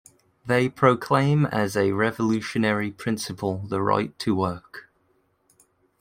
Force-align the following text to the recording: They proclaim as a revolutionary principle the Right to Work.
They 0.47 0.67
proclaim 0.67 1.45
as 1.45 1.77
a 1.77 1.91
revolutionary 1.91 2.89
principle 2.89 3.59
the 3.67 3.83
Right 3.83 4.17
to 4.17 4.33
Work. 4.33 4.89